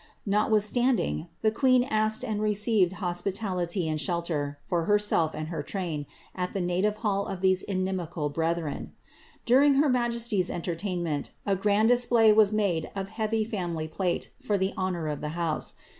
[0.25, 6.53] Notwithstanding, the queen asked and received hospitality and shelter for herself and her train, at
[6.53, 8.93] the native hall of these inimical brethren.
[9.45, 14.73] During her majesty's entertainment, a grand display wu made of heavy family plate, for the
[14.75, 15.75] honour of the house.